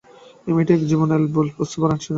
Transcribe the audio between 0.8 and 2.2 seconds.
কীভাবে এল বুঝতে পারছিনা।